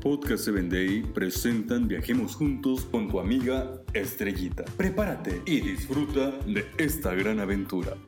Podcast 0.00 0.44
7 0.44 0.62
Day 0.70 1.02
presentan 1.02 1.86
Viajemos 1.86 2.34
Juntos 2.34 2.86
con 2.90 3.08
tu 3.08 3.20
amiga 3.20 3.82
Estrellita. 3.92 4.64
Prepárate 4.78 5.42
y 5.44 5.60
disfruta 5.60 6.30
de 6.46 6.64
esta 6.78 7.14
gran 7.14 7.38
aventura. 7.38 7.98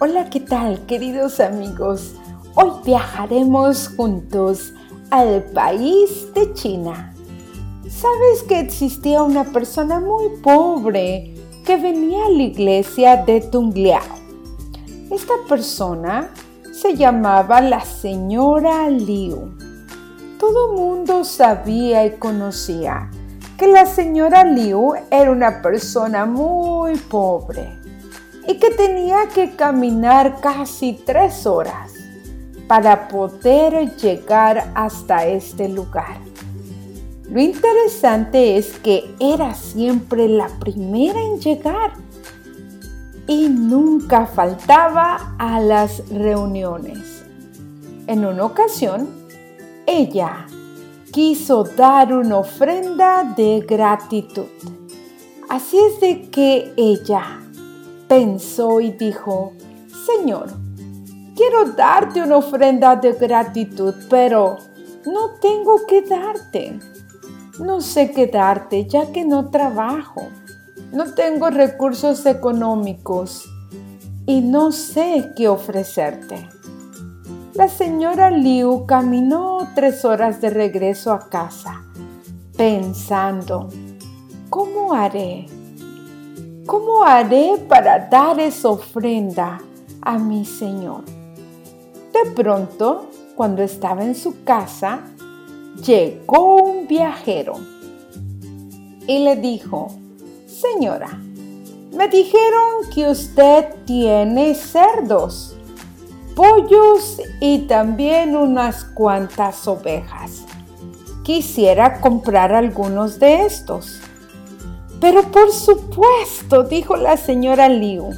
Hola, 0.00 0.28
¿qué 0.28 0.40
tal 0.40 0.84
queridos 0.84 1.40
amigos? 1.40 2.14
Hoy 2.56 2.72
viajaremos 2.84 3.88
juntos 3.88 4.74
al 5.10 5.44
país 5.54 6.28
de 6.34 6.52
China. 6.52 7.15
¿Sabes 7.88 8.42
que 8.48 8.58
existía 8.58 9.22
una 9.22 9.44
persona 9.44 10.00
muy 10.00 10.28
pobre 10.42 11.34
que 11.64 11.76
venía 11.76 12.26
a 12.26 12.30
la 12.30 12.42
iglesia 12.42 13.16
de 13.18 13.40
Tungliao? 13.40 14.02
Esta 15.12 15.34
persona 15.48 16.30
se 16.72 16.96
llamaba 16.96 17.60
la 17.60 17.80
señora 17.80 18.90
Liu. 18.90 19.56
Todo 20.40 20.72
mundo 20.72 21.22
sabía 21.22 22.04
y 22.04 22.16
conocía 22.16 23.08
que 23.56 23.68
la 23.68 23.86
señora 23.86 24.44
Liu 24.44 24.94
era 25.08 25.30
una 25.30 25.62
persona 25.62 26.26
muy 26.26 26.96
pobre 26.96 27.78
y 28.48 28.58
que 28.58 28.70
tenía 28.70 29.28
que 29.32 29.54
caminar 29.54 30.40
casi 30.40 30.92
tres 31.06 31.46
horas 31.46 31.92
para 32.66 33.06
poder 33.06 33.94
llegar 33.94 34.72
hasta 34.74 35.24
este 35.26 35.68
lugar. 35.68 36.35
Lo 37.30 37.40
interesante 37.40 38.56
es 38.56 38.78
que 38.78 39.14
era 39.18 39.54
siempre 39.54 40.28
la 40.28 40.48
primera 40.48 41.20
en 41.20 41.40
llegar 41.40 41.92
y 43.26 43.48
nunca 43.48 44.26
faltaba 44.26 45.34
a 45.38 45.60
las 45.60 46.08
reuniones. 46.08 47.24
En 48.06 48.24
una 48.24 48.44
ocasión, 48.44 49.08
ella 49.86 50.46
quiso 51.10 51.64
dar 51.64 52.12
una 52.12 52.38
ofrenda 52.38 53.24
de 53.36 53.64
gratitud. 53.66 54.46
Así 55.48 55.78
es 55.78 56.00
de 56.00 56.30
que 56.30 56.72
ella 56.76 57.40
pensó 58.06 58.80
y 58.80 58.92
dijo, 58.92 59.52
Señor, 60.06 60.46
quiero 61.34 61.72
darte 61.72 62.22
una 62.22 62.36
ofrenda 62.36 62.94
de 62.94 63.12
gratitud, 63.12 63.94
pero 64.08 64.58
no 65.04 65.30
tengo 65.40 65.84
que 65.86 66.02
darte. 66.02 66.78
No 67.58 67.80
sé 67.80 68.10
qué 68.10 68.26
darte 68.26 68.86
ya 68.86 69.12
que 69.12 69.24
no 69.24 69.50
trabajo. 69.50 70.22
No 70.92 71.14
tengo 71.14 71.48
recursos 71.48 72.26
económicos 72.26 73.48
y 74.26 74.40
no 74.42 74.72
sé 74.72 75.32
qué 75.36 75.48
ofrecerte. 75.48 76.48
La 77.54 77.68
señora 77.68 78.30
Liu 78.30 78.84
caminó 78.84 79.68
tres 79.74 80.04
horas 80.04 80.42
de 80.42 80.50
regreso 80.50 81.12
a 81.12 81.30
casa, 81.30 81.82
pensando, 82.56 83.70
¿cómo 84.50 84.92
haré? 84.92 85.46
¿Cómo 86.66 87.04
haré 87.04 87.64
para 87.68 88.08
dar 88.10 88.38
esa 88.40 88.68
ofrenda 88.68 89.58
a 90.02 90.18
mi 90.18 90.44
Señor? 90.44 91.04
De 92.12 92.30
pronto, 92.32 93.06
cuando 93.36 93.62
estaba 93.62 94.04
en 94.04 94.14
su 94.14 94.42
casa, 94.44 95.00
llegó 95.84 96.56
un 96.56 96.86
viajero 96.86 97.54
y 99.06 99.20
le 99.20 99.36
dijo, 99.36 99.88
Señora, 100.46 101.20
me 101.92 102.08
dijeron 102.08 102.90
que 102.94 103.08
usted 103.08 103.66
tiene 103.84 104.54
cerdos, 104.54 105.56
pollos 106.34 107.20
y 107.40 107.60
también 107.60 108.36
unas 108.36 108.84
cuantas 108.84 109.66
ovejas. 109.66 110.44
Quisiera 111.22 112.00
comprar 112.00 112.52
algunos 112.52 113.18
de 113.18 113.46
estos. 113.46 114.00
Pero 115.00 115.22
por 115.30 115.52
supuesto, 115.52 116.64
dijo 116.64 116.96
la 116.96 117.16
señora 117.16 117.68
Liu. 117.68 118.10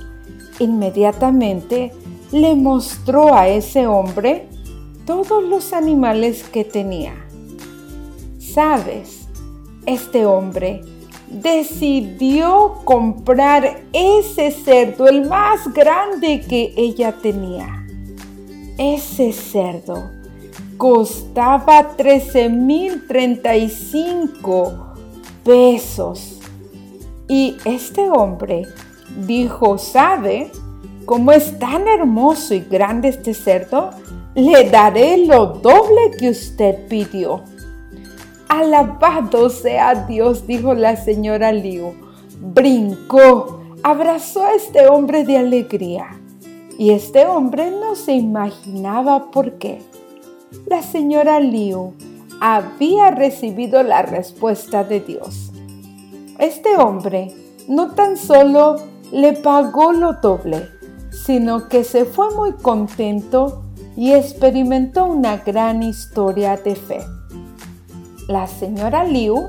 Inmediatamente 0.59 1.93
le 2.33 2.55
mostró 2.55 3.35
a 3.35 3.49
ese 3.49 3.87
hombre 3.87 4.49
todos 5.07 5.43
los 5.43 5.73
animales 5.73 6.45
que 6.45 6.65
tenía. 6.65 7.28
Sabes, 8.59 9.31
este 9.87 10.27
hombre 10.27 10.83
decidió 11.29 12.81
comprar 12.85 13.83
ese 13.93 14.51
cerdo, 14.51 15.07
el 15.07 15.29
más 15.29 15.73
grande 15.73 16.41
que 16.41 16.75
ella 16.77 17.15
tenía. 17.23 17.87
Ese 18.77 19.33
cerdo 19.33 20.11
costaba 20.77 21.97
13.035 21.97 24.75
pesos. 25.45 26.41
Y 27.29 27.59
este 27.65 28.11
hombre 28.11 28.65
dijo, 29.25 29.79
¿sabe 29.79 30.51
cómo 31.05 31.31
es 31.31 31.57
tan 31.61 31.87
hermoso 31.87 32.55
y 32.55 32.61
grande 32.63 33.11
este 33.11 33.35
cerdo? 33.35 33.91
Le 34.35 34.69
daré 34.69 35.27
lo 35.27 35.47
doble 35.47 36.11
que 36.19 36.31
usted 36.31 36.89
pidió. 36.89 37.45
Alabado 38.49 39.51
sea 39.51 40.07
Dios, 40.07 40.47
dijo 40.47 40.75
la 40.75 40.97
señora 40.97 41.53
Liu. 41.53 41.93
Brincó, 42.41 43.61
abrazó 43.83 44.45
a 44.45 44.55
este 44.55 44.89
hombre 44.89 45.25
de 45.25 45.37
alegría. 45.37 46.07
Y 46.79 46.91
este 46.91 47.27
hombre 47.27 47.71
no 47.71 47.95
se 47.95 48.13
imaginaba 48.13 49.31
por 49.31 49.59
qué. 49.59 49.83
La 50.67 50.83
señora 50.83 51.41
Liu 51.41 51.93
había 52.41 53.11
recibido 53.11 53.83
la 53.83 54.03
respuesta 54.03 54.83
de 54.85 55.01
Dios. 55.01 55.51
Este 56.39 56.77
hombre 56.77 57.35
no 57.69 57.91
tan 57.95 58.17
solo 58.17 58.77
le 59.13 59.35
pagó 59.35 59.93
lo 59.93 60.15
doble, 60.15 60.69
sino 61.11 61.69
que 61.69 61.85
se 61.85 62.05
fue 62.05 62.35
muy 62.35 62.53
contento 62.53 63.65
y 63.97 64.13
experimentó 64.13 65.07
una 65.07 65.39
gran 65.39 65.83
historia 65.83 66.57
de 66.57 66.77
fe. 66.77 67.01
La 68.29 68.47
señora 68.47 69.05
Liu 69.05 69.49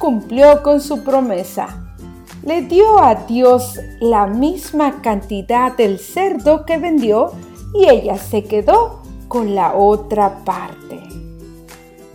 cumplió 0.00 0.64
con 0.64 0.80
su 0.80 1.04
promesa. 1.04 1.94
Le 2.42 2.62
dio 2.62 2.98
a 2.98 3.14
Dios 3.14 3.78
la 4.00 4.26
misma 4.26 5.00
cantidad 5.00 5.76
del 5.76 6.00
cerdo 6.00 6.66
que 6.66 6.76
vendió 6.76 7.30
y 7.72 7.88
ella 7.88 8.18
se 8.18 8.42
quedó 8.42 9.02
con 9.28 9.54
la 9.54 9.76
otra 9.76 10.44
parte. 10.44 11.00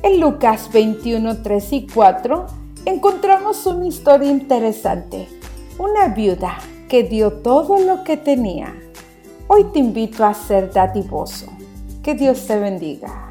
En 0.03 0.19
Lucas 0.19 0.69
21, 0.73 1.41
3 1.41 1.73
y 1.73 1.87
4 1.87 2.45
encontramos 2.83 3.65
una 3.65 3.87
historia 3.87 4.29
interesante. 4.29 5.29
Una 5.79 6.09
viuda 6.09 6.57
que 6.89 7.03
dio 7.03 7.31
todo 7.31 7.79
lo 7.79 8.03
que 8.03 8.17
tenía. 8.17 8.75
Hoy 9.47 9.63
te 9.71 9.79
invito 9.79 10.25
a 10.25 10.33
ser 10.33 10.73
dadivoso. 10.73 11.45
Que 12.03 12.15
Dios 12.15 12.45
te 12.47 12.59
bendiga. 12.59 13.30